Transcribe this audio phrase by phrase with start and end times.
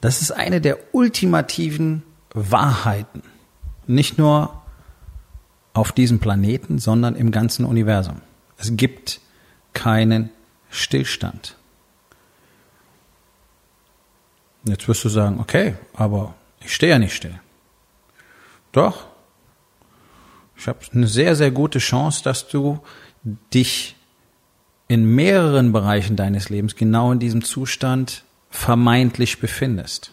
[0.00, 2.02] Das ist eine der ultimativen
[2.32, 3.22] Wahrheiten.
[3.86, 4.62] Nicht nur
[5.74, 8.20] auf diesem Planeten, sondern im ganzen Universum.
[8.58, 9.20] Es gibt
[9.72, 10.30] keinen
[10.70, 11.56] Stillstand.
[14.64, 17.40] Jetzt wirst du sagen, okay, aber ich stehe ja nicht still.
[18.72, 19.06] Doch.
[20.56, 22.80] Ich habe eine sehr, sehr gute Chance, dass du
[23.54, 23.96] dich
[24.88, 30.12] in mehreren Bereichen deines Lebens genau in diesem Zustand vermeintlich befindest.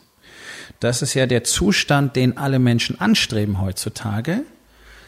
[0.80, 4.44] Das ist ja der Zustand, den alle Menschen anstreben heutzutage,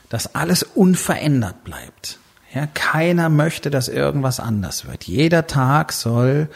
[0.10, 2.20] dass alles unverändert bleibt.
[2.54, 5.04] Ja, keiner möchte, dass irgendwas anders wird.
[5.04, 6.50] Jeder Tag soll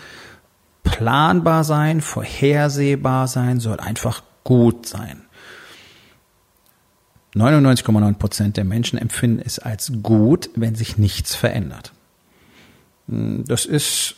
[0.84, 5.22] planbar sein, vorhersehbar sein, soll einfach gut sein.
[7.36, 11.94] 99,9 Prozent der Menschen empfinden es als gut, wenn sich nichts verändert.
[13.08, 14.16] Das ist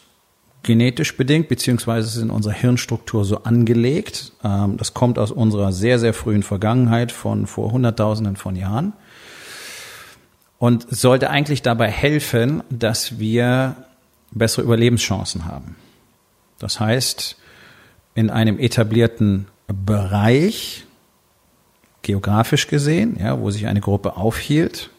[0.63, 4.31] genetisch bedingt, beziehungsweise ist in unserer Hirnstruktur so angelegt.
[4.43, 8.93] Ähm, das kommt aus unserer sehr, sehr frühen Vergangenheit von vor Hunderttausenden von Jahren
[10.57, 13.75] und sollte eigentlich dabei helfen, dass wir
[14.31, 15.75] bessere Überlebenschancen haben.
[16.57, 17.35] Das heißt,
[18.15, 20.85] in einem etablierten Bereich,
[22.01, 24.89] geografisch gesehen, ja, wo sich eine Gruppe aufhielt,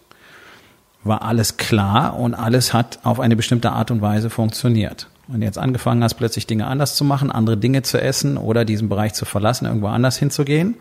[1.05, 5.59] war alles klar und alles hat auf eine bestimmte Art und Weise funktioniert und jetzt
[5.59, 9.25] angefangen hast, plötzlich Dinge anders zu machen, andere Dinge zu essen oder diesen Bereich zu
[9.25, 10.77] verlassen, irgendwo anders hinzugehen,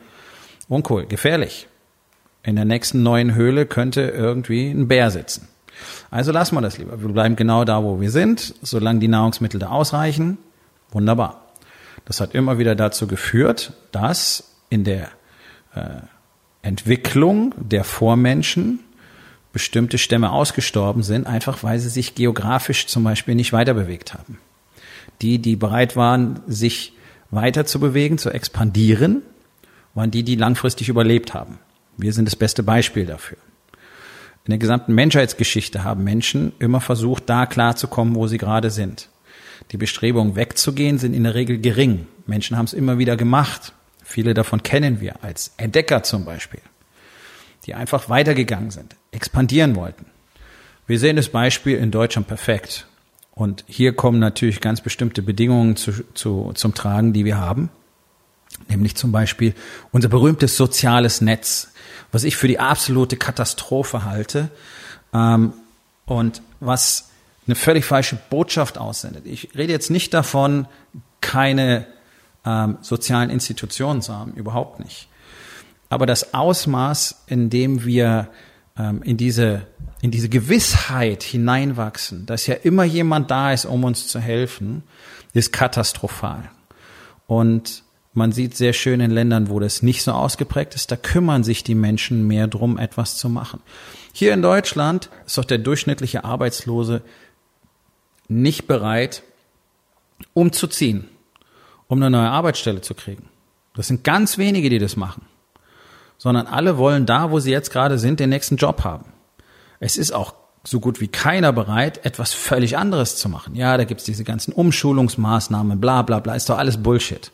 [0.67, 1.67] uncool, gefährlich.
[2.43, 5.47] In der nächsten neuen Höhle könnte irgendwie ein Bär sitzen.
[6.11, 7.01] Also lassen wir das lieber.
[7.01, 10.37] Wir bleiben genau da, wo wir sind, solange die Nahrungsmittel da ausreichen.
[10.91, 11.41] Wunderbar.
[12.05, 15.07] Das hat immer wieder dazu geführt, dass in der
[15.73, 16.01] äh,
[16.61, 18.79] Entwicklung der Vormenschen
[19.53, 24.39] bestimmte Stämme ausgestorben sind, einfach weil sie sich geografisch zum Beispiel nicht weiter bewegt haben.
[25.21, 26.93] Die, die bereit waren, sich
[27.29, 29.21] weiter zu bewegen, zu expandieren,
[29.93, 31.59] waren die, die langfristig überlebt haben.
[31.97, 33.37] Wir sind das beste Beispiel dafür.
[34.45, 39.09] In der gesamten Menschheitsgeschichte haben Menschen immer versucht, da klarzukommen, wo sie gerade sind.
[39.71, 42.07] Die Bestrebungen wegzugehen sind in der Regel gering.
[42.25, 43.73] Menschen haben es immer wieder gemacht.
[44.03, 46.59] Viele davon kennen wir als Entdecker zum Beispiel
[47.65, 50.05] die einfach weitergegangen sind, expandieren wollten.
[50.85, 52.87] Wir sehen das Beispiel in Deutschland perfekt.
[53.35, 57.69] Und hier kommen natürlich ganz bestimmte Bedingungen zu, zu, zum Tragen, die wir haben.
[58.69, 59.55] Nämlich zum Beispiel
[59.91, 61.71] unser berühmtes soziales Netz,
[62.11, 64.51] was ich für die absolute Katastrophe halte
[65.13, 65.53] ähm,
[66.05, 67.09] und was
[67.47, 69.25] eine völlig falsche Botschaft aussendet.
[69.25, 70.67] Ich rede jetzt nicht davon,
[71.21, 71.87] keine
[72.45, 75.07] ähm, sozialen Institutionen zu haben, überhaupt nicht.
[75.93, 78.29] Aber das Ausmaß, in dem wir
[78.79, 79.67] ähm, in diese
[80.01, 84.81] in diese Gewissheit hineinwachsen, dass ja immer jemand da ist, um uns zu helfen,
[85.33, 86.49] ist katastrophal.
[87.27, 87.83] Und
[88.13, 91.63] man sieht sehr schön in Ländern, wo das nicht so ausgeprägt ist, da kümmern sich
[91.63, 93.61] die Menschen mehr drum, etwas zu machen.
[94.13, 97.03] Hier in Deutschland ist doch der durchschnittliche Arbeitslose
[98.27, 99.21] nicht bereit,
[100.33, 101.07] umzuziehen,
[101.87, 103.29] um eine neue Arbeitsstelle zu kriegen.
[103.75, 105.27] Das sind ganz wenige, die das machen
[106.17, 109.05] sondern alle wollen da, wo sie jetzt gerade sind, den nächsten Job haben.
[109.79, 113.55] Es ist auch so gut wie keiner bereit, etwas völlig anderes zu machen.
[113.55, 117.31] Ja, da gibt's diese ganzen Umschulungsmaßnahmen, bla bla bla, ist doch alles Bullshit.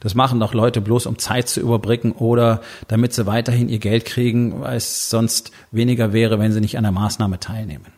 [0.00, 4.06] Das machen doch Leute bloß, um Zeit zu überbrücken oder damit sie weiterhin ihr Geld
[4.06, 7.92] kriegen, weil es sonst weniger wäre, wenn sie nicht an der Maßnahme teilnehmen.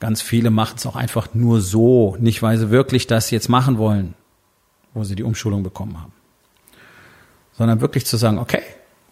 [0.00, 3.78] Ganz viele machen es auch einfach nur so, nicht weil sie wirklich das jetzt machen
[3.78, 4.14] wollen,
[4.94, 6.12] wo sie die Umschulung bekommen haben.
[7.60, 8.62] Sondern wirklich zu sagen, okay,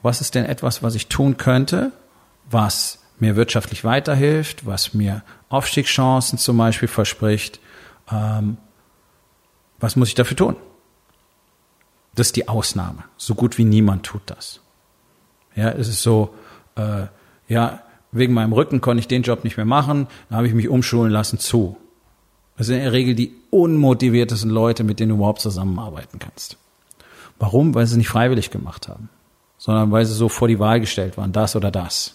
[0.00, 1.93] was ist denn etwas, was ich tun könnte,
[2.50, 7.61] was mir wirtschaftlich weiterhilft, was mir Aufstiegschancen zum Beispiel verspricht.
[8.11, 8.56] Ähm,
[9.79, 10.56] was muss ich dafür tun?
[12.15, 13.05] Das ist die Ausnahme.
[13.19, 14.61] So gut wie niemand tut das.
[15.55, 16.33] Ja, es ist so,
[16.77, 17.09] äh,
[17.49, 20.71] ja, wegen meinem Rücken konnte ich den Job nicht mehr machen, dann habe ich mich
[20.71, 21.77] umschulen lassen zu.
[22.56, 26.56] Das sind in der Regel die unmotiviertesten Leute, mit denen du überhaupt zusammenarbeiten kannst.
[27.38, 27.75] Warum?
[27.75, 29.08] Weil sie es nicht freiwillig gemacht haben
[29.58, 32.14] sondern weil sie so vor die Wahl gestellt waren, das oder das.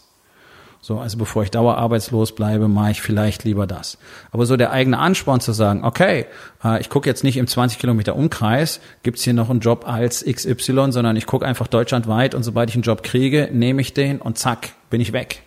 [0.82, 3.98] So, also bevor ich dauerarbeitslos bleibe, mache ich vielleicht lieber das.
[4.32, 6.26] Aber so der eigene Ansporn zu sagen, okay,
[6.62, 10.26] äh, ich gucke jetzt nicht im 20 Kilometer Umkreis, gibt's hier noch einen Job als
[10.26, 14.20] XY, sondern ich gucke einfach deutschlandweit und sobald ich einen Job kriege, nehme ich den
[14.20, 15.44] und zack, bin ich weg.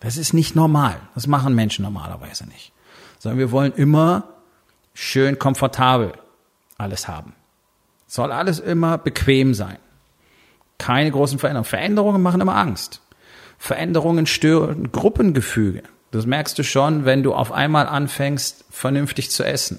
[0.00, 0.96] Das ist nicht normal.
[1.14, 2.72] Das machen Menschen normalerweise nicht.
[3.18, 4.24] Sondern wir wollen immer
[4.94, 6.12] schön komfortabel
[6.78, 7.34] alles haben.
[8.12, 9.78] Soll alles immer bequem sein.
[10.76, 11.64] Keine großen Veränderungen.
[11.64, 13.00] Veränderungen machen immer Angst.
[13.56, 15.82] Veränderungen stören Gruppengefüge.
[16.10, 19.78] Das merkst du schon, wenn du auf einmal anfängst, vernünftig zu essen.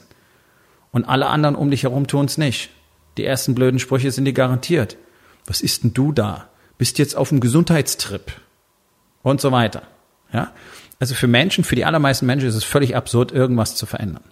[0.91, 2.71] Und alle anderen um dich herum tun es nicht.
[3.17, 4.97] Die ersten blöden Sprüche sind dir garantiert.
[5.45, 6.49] Was ist denn du da?
[6.79, 8.31] Bist jetzt auf dem Gesundheitstrip?
[9.21, 9.83] Und so weiter.
[10.31, 10.53] Ja?
[10.99, 14.23] Also für Menschen, für die allermeisten Menschen ist es völlig absurd, irgendwas zu verändern.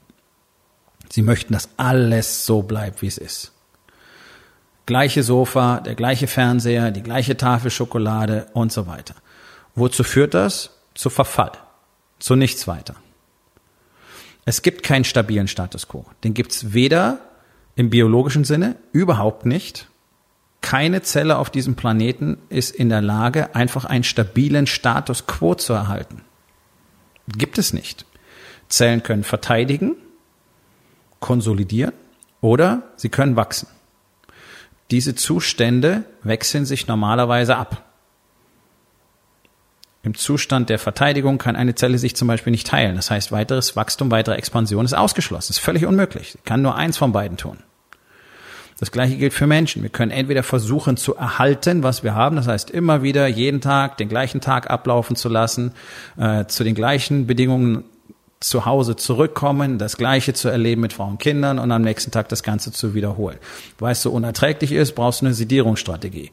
[1.11, 3.51] Sie möchten, dass alles so bleibt, wie es ist.
[4.91, 9.15] Gleiche Sofa, der gleiche Fernseher, die gleiche Tafel Schokolade und so weiter.
[9.73, 10.71] Wozu führt das?
[10.95, 11.53] Zu Verfall,
[12.19, 12.95] zu nichts weiter.
[14.43, 16.05] Es gibt keinen stabilen Status quo.
[16.25, 17.19] Den gibt's weder
[17.77, 19.87] im biologischen Sinne, überhaupt nicht.
[20.59, 25.71] Keine Zelle auf diesem Planeten ist in der Lage, einfach einen stabilen Status quo zu
[25.71, 26.21] erhalten.
[27.29, 28.05] Gibt es nicht.
[28.67, 29.95] Zellen können verteidigen,
[31.21, 31.93] konsolidieren
[32.41, 33.69] oder sie können wachsen.
[34.91, 37.85] Diese Zustände wechseln sich normalerweise ab.
[40.03, 42.95] Im Zustand der Verteidigung kann eine Zelle sich zum Beispiel nicht teilen.
[42.95, 45.51] Das heißt, weiteres Wachstum, weitere Expansion ist ausgeschlossen.
[45.51, 46.37] ist völlig unmöglich.
[46.43, 47.59] Kann nur eins von beiden tun.
[48.79, 49.83] Das gleiche gilt für Menschen.
[49.83, 53.97] Wir können entweder versuchen zu erhalten, was wir haben, das heißt immer wieder jeden Tag
[53.97, 55.73] den gleichen Tag ablaufen zu lassen,
[56.17, 57.83] äh, zu den gleichen Bedingungen
[58.41, 62.27] zu Hause zurückkommen, das Gleiche zu erleben mit Frauen und Kindern und am nächsten Tag
[62.29, 63.37] das Ganze zu wiederholen.
[63.79, 66.31] Weil es so unerträglich ist, brauchst du eine Sedierungsstrategie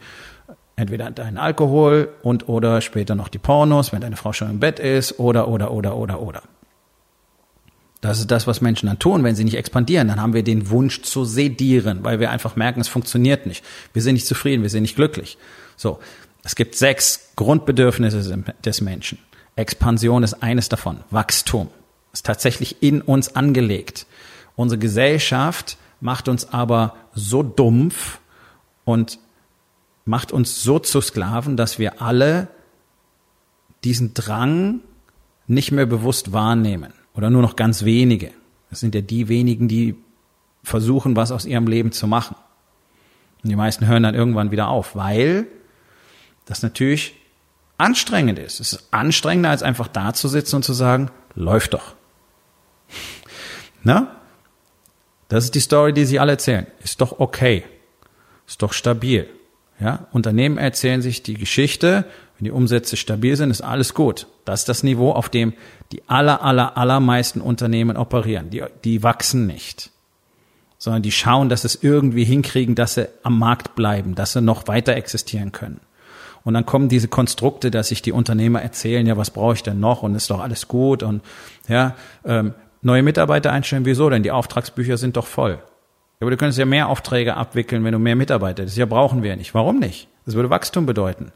[0.79, 4.79] entweder deinen Alkohol und oder später noch die Pornos, wenn deine Frau schon im Bett
[4.79, 6.43] ist oder oder oder oder oder.
[8.01, 10.07] Das ist das, was Menschen dann tun, wenn sie nicht expandieren.
[10.07, 13.65] Dann haben wir den Wunsch zu sedieren, weil wir einfach merken, es funktioniert nicht.
[13.93, 15.37] Wir sind nicht zufrieden, wir sind nicht glücklich.
[15.77, 15.99] So,
[16.45, 19.19] es gibt sechs Grundbedürfnisse des Menschen.
[19.57, 21.01] Expansion ist eines davon.
[21.11, 21.71] Wachstum
[22.13, 24.07] ist tatsächlich in uns angelegt.
[24.57, 28.21] Unsere Gesellschaft macht uns aber so dumpf
[28.85, 29.19] und
[30.05, 32.49] macht uns so zu Sklaven, dass wir alle
[33.85, 34.81] diesen Drang
[35.47, 38.33] nicht mehr bewusst wahrnehmen oder nur noch ganz wenige.
[38.71, 39.97] Das sind ja die wenigen, die
[40.63, 42.37] versuchen, was aus ihrem Leben zu machen.
[43.43, 45.47] Und die meisten hören dann irgendwann wieder auf, weil
[46.45, 47.15] das natürlich
[47.77, 48.61] anstrengend ist.
[48.61, 51.95] Es ist anstrengender, als einfach da zu sitzen und zu sagen, läuft doch.
[53.89, 54.09] Na?
[55.29, 56.67] Das ist die Story, die sie alle erzählen.
[56.85, 57.65] Ist doch okay.
[58.47, 59.27] Ist doch stabil.
[59.81, 62.05] Ja, Unternehmen erzählen sich die Geschichte,
[62.37, 64.27] wenn die Umsätze stabil sind, ist alles gut.
[64.45, 65.55] Das ist das Niveau, auf dem
[65.91, 68.51] die aller, aller, allermeisten Unternehmen operieren.
[68.51, 69.91] Die, die wachsen nicht,
[70.77, 74.43] sondern die schauen, dass sie es irgendwie hinkriegen, dass sie am Markt bleiben, dass sie
[74.43, 75.81] noch weiter existieren können.
[76.45, 79.81] Und dann kommen diese Konstrukte, dass sich die Unternehmer erzählen, ja, was brauche ich denn
[79.81, 81.23] noch und ist doch alles gut und
[81.69, 81.95] ja,
[82.27, 82.53] ähm,
[82.83, 84.23] neue Mitarbeiter einstellen, wieso denn?
[84.23, 85.59] Die Auftragsbücher sind doch voll.
[86.21, 88.77] Aber du könntest ja mehr Aufträge abwickeln, wenn du mehr Mitarbeiter hättest.
[88.77, 89.55] Ja, brauchen wir nicht.
[89.55, 90.09] Warum nicht?
[90.27, 91.33] Das würde Wachstum bedeuten.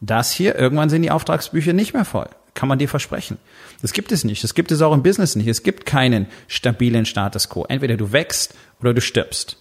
[0.00, 2.28] Das hier, irgendwann sind die Auftragsbücher nicht mehr voll.
[2.54, 3.38] Kann man dir versprechen.
[3.82, 4.42] Das gibt es nicht.
[4.42, 5.46] Das gibt es auch im Business nicht.
[5.46, 7.64] Es gibt keinen stabilen Status quo.
[7.68, 9.58] Entweder du wächst oder du stirbst.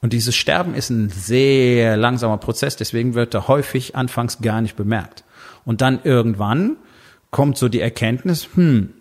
[0.00, 4.76] Und dieses Sterben ist ein sehr langsamer Prozess, deswegen wird er häufig anfangs gar nicht
[4.76, 5.24] bemerkt.
[5.64, 6.76] Und dann irgendwann
[7.30, 8.94] kommt so die Erkenntnis, hm,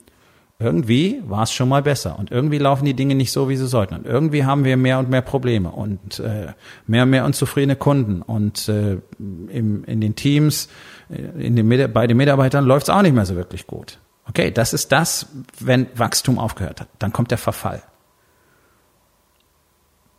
[0.59, 3.67] irgendwie war es schon mal besser und irgendwie laufen die Dinge nicht so, wie sie
[3.67, 3.93] sollten.
[3.95, 6.53] Und irgendwie haben wir mehr und mehr Probleme und äh,
[6.87, 8.23] mehr und mehr unzufriedene Kunden.
[8.23, 10.67] Und äh, im, in den Teams,
[11.11, 13.99] äh, in den, bei den Mitarbeitern läuft es auch nicht mehr so wirklich gut.
[14.27, 15.27] Okay, das ist das,
[15.59, 16.87] wenn Wachstum aufgehört hat.
[16.97, 17.83] Dann kommt der Verfall.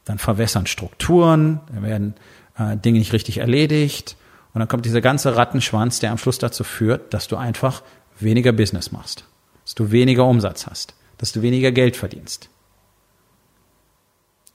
[0.04, 2.14] Dann verwässern Strukturen, dann werden
[2.56, 4.16] äh, Dinge nicht richtig erledigt.
[4.54, 7.82] Und dann kommt dieser ganze Rattenschwanz, der am Schluss dazu führt, dass du einfach
[8.20, 9.24] weniger Business machst
[9.68, 12.48] dass du weniger Umsatz hast, dass du weniger Geld verdienst.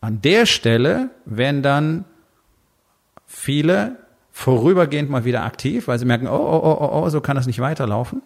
[0.01, 2.05] An der Stelle werden dann
[3.27, 3.99] viele
[4.31, 7.45] vorübergehend mal wieder aktiv, weil sie merken, oh, oh, oh, oh, oh, so kann das
[7.45, 8.23] nicht weiterlaufen.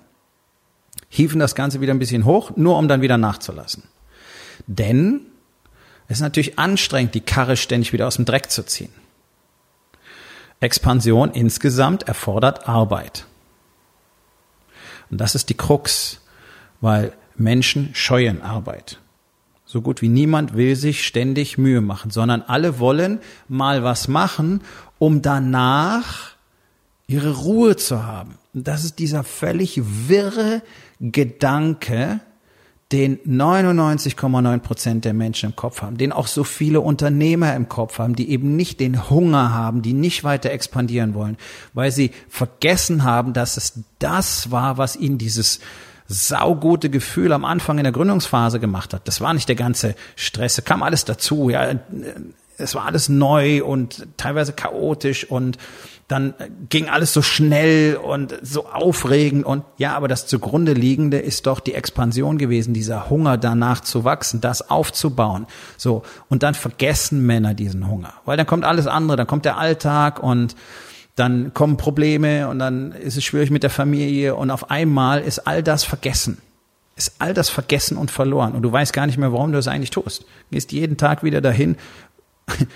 [1.09, 3.83] Hieven das Ganze wieder ein bisschen hoch, nur um dann wieder nachzulassen.
[4.65, 5.25] Denn
[6.07, 8.93] es ist natürlich anstrengend, die Karre ständig wieder aus dem Dreck zu ziehen.
[10.61, 13.25] Expansion insgesamt erfordert Arbeit.
[15.09, 16.21] Und das ist die Krux
[16.81, 18.99] weil Menschen scheuen Arbeit.
[19.65, 23.19] So gut wie niemand will sich ständig Mühe machen, sondern alle wollen
[23.49, 24.61] mal was machen,
[24.97, 26.31] um danach
[27.07, 28.35] ihre Ruhe zu haben.
[28.53, 30.61] Und das ist dieser völlig wirre
[30.99, 32.21] Gedanke,
[32.93, 37.99] den 99,9 Prozent der Menschen im Kopf haben, den auch so viele Unternehmer im Kopf
[37.99, 41.37] haben, die eben nicht den Hunger haben, die nicht weiter expandieren wollen,
[41.73, 45.59] weil sie vergessen haben, dass es das war, was ihnen dieses
[46.07, 49.07] saugute Gefühl am Anfang in der Gründungsphase gemacht hat.
[49.07, 51.71] Das war nicht der ganze Stress, kam alles dazu, ja,
[52.57, 55.57] es war alles neu und teilweise chaotisch und
[56.07, 56.33] dann
[56.69, 61.59] ging alles so schnell und so aufregend und ja, aber das zugrunde liegende ist doch
[61.59, 65.47] die Expansion gewesen, dieser Hunger danach zu wachsen, das aufzubauen.
[65.75, 66.03] So.
[66.29, 70.23] Und dann vergessen Männer diesen Hunger, weil dann kommt alles andere, dann kommt der Alltag
[70.23, 70.55] und
[71.17, 75.39] dann kommen Probleme und dann ist es schwierig mit der Familie und auf einmal ist
[75.39, 76.37] all das vergessen.
[76.95, 79.67] Ist all das vergessen und verloren und du weißt gar nicht mehr, warum du das
[79.67, 80.25] eigentlich tust.
[80.51, 81.75] Gehst jeden Tag wieder dahin,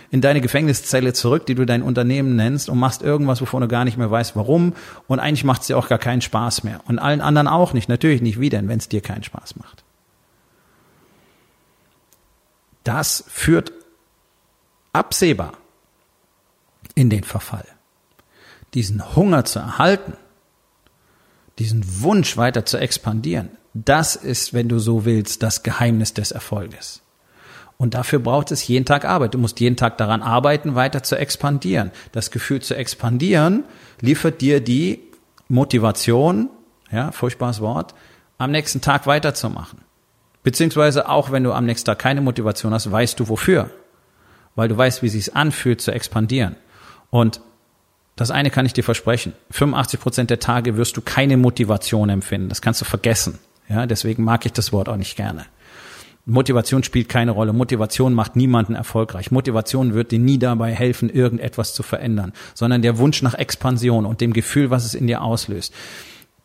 [0.09, 3.85] in deine Gefängniszelle zurück, die du dein Unternehmen nennst und machst irgendwas, wovon du gar
[3.85, 4.73] nicht mehr weißt, warum.
[5.07, 6.81] Und eigentlich macht es dir auch gar keinen Spaß mehr.
[6.87, 7.87] Und allen anderen auch nicht.
[7.87, 8.39] Natürlich nicht.
[8.39, 9.83] Wie denn, wenn es dir keinen Spaß macht?
[12.83, 13.71] Das führt
[14.91, 15.53] absehbar
[16.95, 17.65] in den Verfall.
[18.73, 20.13] Diesen Hunger zu erhalten,
[21.59, 27.01] diesen Wunsch weiter zu expandieren, das ist, wenn du so willst, das Geheimnis des Erfolges.
[27.77, 29.33] Und dafür braucht es jeden Tag Arbeit.
[29.33, 31.91] Du musst jeden Tag daran arbeiten, weiter zu expandieren.
[32.11, 33.63] Das Gefühl zu expandieren
[34.01, 34.99] liefert dir die
[35.47, 36.49] Motivation,
[36.91, 37.95] ja, furchtbares Wort,
[38.37, 39.79] am nächsten Tag weiterzumachen.
[40.43, 43.71] Beziehungsweise auch wenn du am nächsten Tag keine Motivation hast, weißt du wofür.
[44.55, 46.57] Weil du weißt, wie es sich anfühlt zu expandieren.
[47.09, 47.41] Und
[48.21, 49.33] das eine kann ich dir versprechen.
[49.51, 52.49] 85 Prozent der Tage wirst du keine Motivation empfinden.
[52.49, 53.39] Das kannst du vergessen.
[53.67, 55.45] Ja, deswegen mag ich das Wort auch nicht gerne.
[56.25, 57.51] Motivation spielt keine Rolle.
[57.51, 59.31] Motivation macht niemanden erfolgreich.
[59.31, 64.21] Motivation wird dir nie dabei helfen, irgendetwas zu verändern, sondern der Wunsch nach Expansion und
[64.21, 65.73] dem Gefühl, was es in dir auslöst.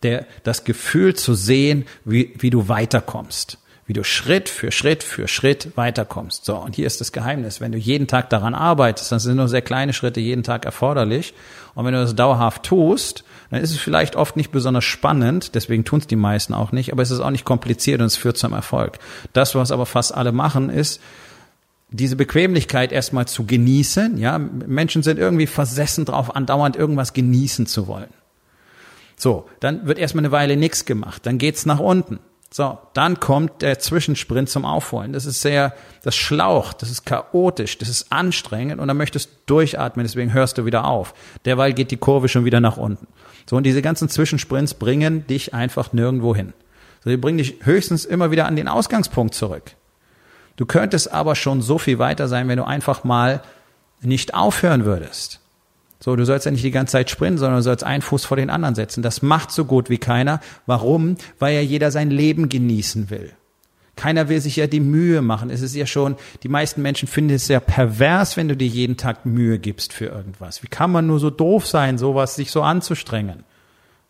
[0.03, 5.29] Der, das Gefühl zu sehen, wie, wie du weiterkommst wie du Schritt für Schritt für
[5.29, 6.45] Schritt weiterkommst.
[6.45, 7.61] So, und hier ist das Geheimnis.
[7.61, 11.35] Wenn du jeden Tag daran arbeitest, dann sind nur sehr kleine Schritte jeden Tag erforderlich.
[11.75, 15.85] Und wenn du das dauerhaft tust, dann ist es vielleicht oft nicht besonders spannend, deswegen
[15.85, 18.37] tun es die meisten auch nicht, aber es ist auch nicht kompliziert und es führt
[18.37, 18.99] zum Erfolg.
[19.33, 21.01] Das, was aber fast alle machen, ist,
[21.91, 24.19] diese Bequemlichkeit erstmal zu genießen.
[24.19, 28.09] Ja, Menschen sind irgendwie versessen drauf, andauernd irgendwas genießen zu wollen.
[29.17, 32.19] So, dann wird erstmal eine Weile nichts gemacht, dann geht's nach unten.
[32.51, 35.13] So, dann kommt der Zwischensprint zum Aufholen.
[35.13, 39.55] Das ist sehr, das schlaucht, das ist chaotisch, das ist anstrengend und dann möchtest du
[39.55, 41.13] durchatmen, deswegen hörst du wieder auf.
[41.45, 43.09] Derweil geht die Kurve schon wieder nach unten.
[43.49, 46.53] So, und diese ganzen Zwischensprints bringen dich einfach nirgendwo hin.
[47.05, 49.73] So, die bringen dich höchstens immer wieder an den Ausgangspunkt zurück.
[50.57, 53.43] Du könntest aber schon so viel weiter sein, wenn du einfach mal
[54.01, 55.41] nicht aufhören würdest.
[55.99, 58.37] So, du sollst ja nicht die ganze Zeit sprinten, sondern du sollst einen Fuß vor
[58.37, 59.03] den anderen setzen.
[59.03, 60.41] Das macht so gut wie keiner.
[60.67, 61.17] Warum?
[61.39, 63.33] Weil ja jeder sein Leben genießen will.
[63.97, 65.49] Keiner will sich ja die Mühe machen.
[65.49, 68.99] Es ist ja schon, die meisten Menschen finden es sehr pervers, wenn du dir jeden
[68.99, 70.63] Tag Mühe gibst für irgendwas.
[70.63, 73.45] Wie kann man nur so doof sein, sowas sich so anzustrengen?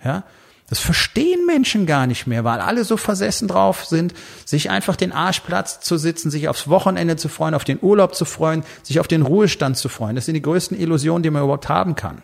[0.04, 0.24] Ja?
[0.68, 5.12] Das verstehen Menschen gar nicht mehr, weil alle so versessen drauf sind, sich einfach den
[5.12, 9.06] Arschplatz zu sitzen, sich aufs Wochenende zu freuen, auf den Urlaub zu freuen, sich auf
[9.06, 10.16] den Ruhestand zu freuen.
[10.16, 12.22] Das sind die größten Illusionen, die man überhaupt haben kann.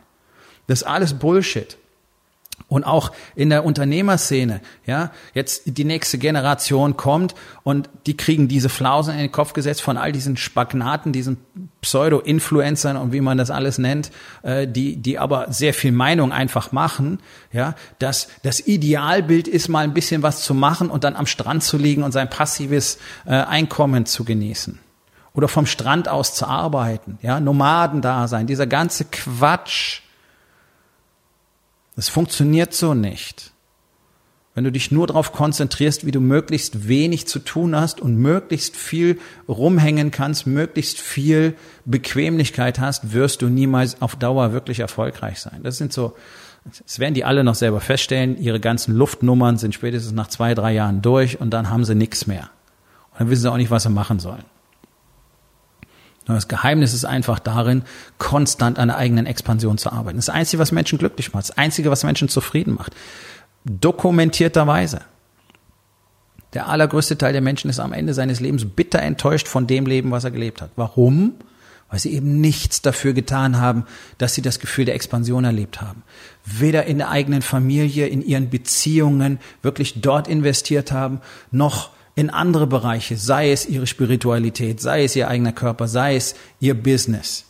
[0.66, 1.76] Das ist alles Bullshit
[2.72, 8.70] und auch in der Unternehmerszene, ja, jetzt die nächste Generation kommt und die kriegen diese
[8.70, 11.36] Flausen in den Kopf gesetzt von all diesen Spagnaten, diesen
[11.82, 14.10] Pseudo-Influencern und wie man das alles nennt,
[14.42, 17.18] äh, die, die aber sehr viel Meinung einfach machen,
[17.52, 21.62] ja, dass das Idealbild ist, mal ein bisschen was zu machen und dann am Strand
[21.62, 24.78] zu liegen und sein passives äh, Einkommen zu genießen.
[25.34, 30.01] Oder vom Strand aus zu arbeiten, ja, Nomaden da sein, dieser ganze Quatsch,
[31.96, 33.52] es funktioniert so nicht.
[34.54, 38.76] Wenn du dich nur darauf konzentrierst, wie du möglichst wenig zu tun hast und möglichst
[38.76, 39.18] viel
[39.48, 41.56] rumhängen kannst, möglichst viel
[41.86, 45.60] Bequemlichkeit hast, wirst du niemals auf Dauer wirklich erfolgreich sein.
[45.62, 46.14] Das sind so,
[46.86, 48.38] das werden die alle noch selber feststellen.
[48.38, 52.26] Ihre ganzen Luftnummern sind spätestens nach zwei, drei Jahren durch und dann haben sie nichts
[52.26, 52.50] mehr.
[53.12, 54.44] Und dann wissen sie auch nicht, was sie machen sollen.
[56.26, 57.82] Das Geheimnis ist einfach darin,
[58.18, 60.18] konstant an der eigenen Expansion zu arbeiten.
[60.18, 62.94] Das Einzige, was Menschen glücklich macht, das Einzige, was Menschen zufrieden macht.
[63.64, 65.00] Dokumentierterweise.
[66.54, 70.10] Der allergrößte Teil der Menschen ist am Ende seines Lebens bitter enttäuscht von dem Leben,
[70.10, 70.70] was er gelebt hat.
[70.76, 71.34] Warum?
[71.88, 73.84] Weil sie eben nichts dafür getan haben,
[74.18, 76.02] dass sie das Gefühl der Expansion erlebt haben.
[76.44, 82.66] Weder in der eigenen Familie, in ihren Beziehungen wirklich dort investiert haben, noch in andere
[82.66, 87.46] Bereiche, sei es ihre Spiritualität, sei es ihr eigener Körper, sei es ihr Business.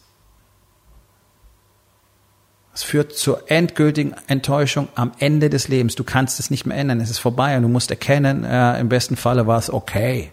[2.74, 5.94] Es führt zur endgültigen Enttäuschung am Ende des Lebens.
[5.94, 7.00] Du kannst es nicht mehr ändern.
[7.00, 10.32] Es ist vorbei und du musst erkennen, äh, im besten Falle war es okay.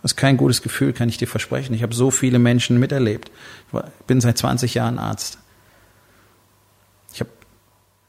[0.00, 1.74] Das ist kein gutes Gefühl, kann ich dir versprechen.
[1.74, 3.30] Ich habe so viele Menschen miterlebt.
[3.72, 5.38] Ich bin seit 20 Jahren Arzt.
[7.12, 7.30] Ich habe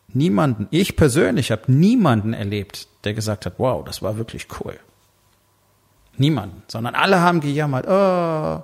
[0.07, 4.79] niemanden, ich persönlich habe niemanden erlebt, der gesagt hat, wow, das war wirklich cool.
[6.17, 8.63] Niemanden, sondern alle haben gejammert, oh,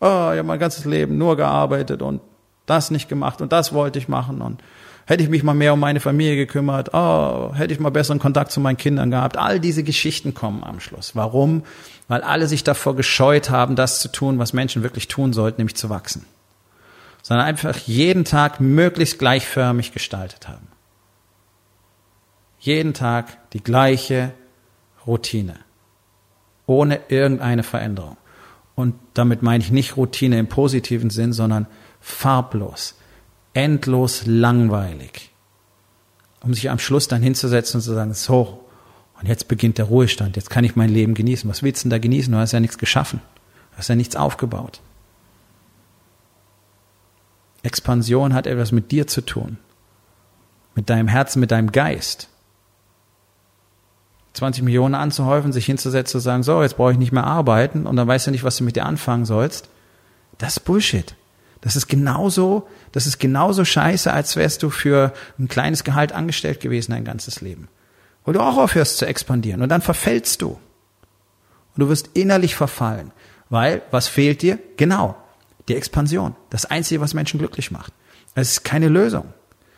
[0.00, 2.20] oh, ich habe mein ganzes Leben nur gearbeitet und
[2.66, 4.62] das nicht gemacht und das wollte ich machen und
[5.06, 8.50] hätte ich mich mal mehr um meine Familie gekümmert, oh, hätte ich mal besseren Kontakt
[8.50, 9.36] zu meinen Kindern gehabt.
[9.36, 11.14] All diese Geschichten kommen am Schluss.
[11.14, 11.62] Warum?
[12.08, 15.76] Weil alle sich davor gescheut haben, das zu tun, was Menschen wirklich tun sollten, nämlich
[15.76, 16.24] zu wachsen.
[17.22, 20.68] Sondern einfach jeden Tag möglichst gleichförmig gestaltet haben.
[22.58, 24.32] Jeden Tag die gleiche
[25.06, 25.56] Routine.
[26.66, 28.16] Ohne irgendeine Veränderung.
[28.74, 31.66] Und damit meine ich nicht Routine im positiven Sinn, sondern
[32.00, 32.96] farblos,
[33.52, 35.30] endlos langweilig.
[36.42, 38.64] Um sich am Schluss dann hinzusetzen und zu sagen, so,
[39.20, 41.48] und jetzt beginnt der Ruhestand, jetzt kann ich mein Leben genießen.
[41.48, 42.32] Was willst du denn da genießen?
[42.32, 43.20] Du hast ja nichts geschaffen.
[43.72, 44.80] Du hast ja nichts aufgebaut.
[47.62, 49.58] Expansion hat etwas mit dir zu tun.
[50.74, 52.28] Mit deinem Herzen, mit deinem Geist.
[54.34, 57.86] 20 Millionen anzuhäufen, sich hinzusetzen und zu sagen, so, jetzt brauche ich nicht mehr arbeiten
[57.86, 59.68] und dann weißt du nicht, was du mit dir anfangen sollst.
[60.38, 61.14] Das ist Bullshit.
[61.60, 66.60] Das ist genauso, das ist genauso scheiße, als wärst du für ein kleines Gehalt angestellt
[66.60, 67.68] gewesen dein ganzes Leben.
[68.24, 70.48] Wo du auch aufhörst zu expandieren und dann verfällst du.
[70.48, 73.12] Und du wirst innerlich verfallen.
[73.50, 74.58] Weil, was fehlt dir?
[74.76, 75.16] Genau,
[75.68, 76.34] die Expansion.
[76.50, 77.92] Das Einzige, was Menschen glücklich macht.
[78.34, 79.32] Es ist keine Lösung.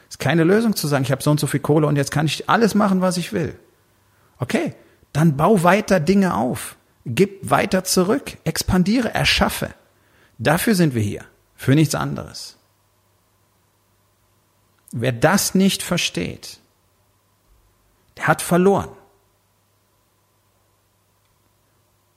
[0.09, 2.11] Es ist keine Lösung zu sagen, ich habe so und so viel Kohle und jetzt
[2.11, 3.59] kann ich alles machen, was ich will.
[4.39, 4.75] Okay,
[5.13, 6.77] dann bau weiter Dinge auf.
[7.05, 8.37] Gib weiter zurück.
[8.45, 9.75] Expandiere, erschaffe.
[10.39, 11.25] Dafür sind wir hier.
[11.55, 12.57] Für nichts anderes.
[14.93, 16.61] Wer das nicht versteht,
[18.17, 18.91] der hat verloren.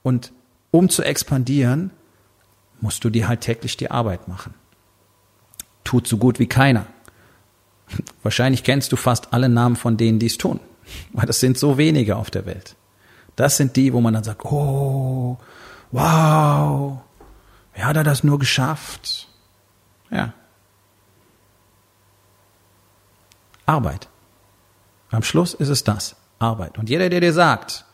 [0.02, 0.32] Und
[0.70, 1.90] um zu expandieren,
[2.80, 4.54] musst du dir halt täglich die Arbeit machen.
[5.84, 6.86] Tut so gut wie keiner.
[8.22, 10.60] Wahrscheinlich kennst du fast alle Namen von denen, die es tun.
[11.12, 12.76] Weil das sind so wenige auf der Welt.
[13.36, 15.38] Das sind die, wo man dann sagt, oh,
[15.90, 16.98] wow,
[17.74, 19.28] wie hat er das nur geschafft?
[20.10, 20.32] Ja.
[23.66, 24.08] Arbeit.
[25.10, 26.16] Am Schluss ist es das.
[26.38, 26.78] Arbeit.
[26.78, 27.84] Und jeder, der dir sagt,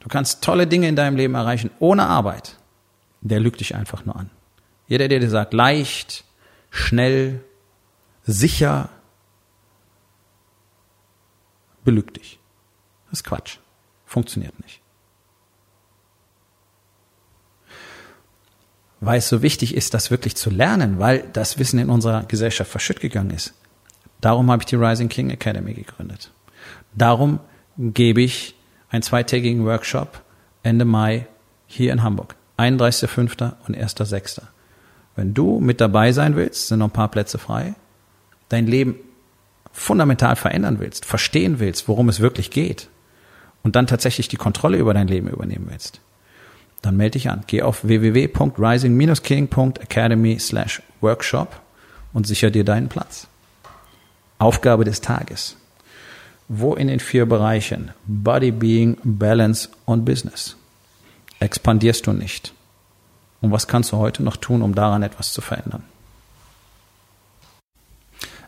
[0.00, 2.58] du kannst tolle Dinge in deinem Leben erreichen ohne Arbeit,
[3.22, 4.30] der lügt dich einfach nur an.
[4.86, 6.24] Jeder, der dir sagt, leicht,
[6.70, 7.40] schnell,
[8.24, 8.90] sicher,
[11.84, 12.38] belügt dich.
[13.10, 13.58] Das ist Quatsch.
[14.04, 14.82] Funktioniert nicht.
[19.02, 22.70] weil es so wichtig ist, das wirklich zu lernen, weil das Wissen in unserer Gesellschaft
[22.70, 23.52] verschütt gegangen ist.
[24.20, 26.30] Darum habe ich die Rising King Academy gegründet.
[26.94, 27.40] Darum
[27.76, 28.54] gebe ich
[28.90, 30.22] einen zweitägigen Workshop
[30.62, 31.26] Ende Mai
[31.66, 32.36] hier in Hamburg.
[32.58, 33.54] 31.05.
[33.66, 34.40] und 1.06.
[35.16, 37.74] Wenn du mit dabei sein willst, sind noch ein paar Plätze frei,
[38.50, 38.94] dein Leben
[39.72, 42.88] fundamental verändern willst, verstehen willst, worum es wirklich geht
[43.62, 46.00] und dann tatsächlich die Kontrolle über dein Leben übernehmen willst,
[46.82, 47.44] dann melde dich an.
[47.46, 51.60] Geh auf www.rising-king.academy slash workshop
[52.12, 53.28] und sicher dir deinen Platz.
[54.38, 55.56] Aufgabe des Tages.
[56.48, 60.56] Wo in den vier Bereichen Body, Being, Balance und Business
[61.38, 62.52] expandierst du nicht?
[63.40, 65.84] Und was kannst du heute noch tun, um daran etwas zu verändern?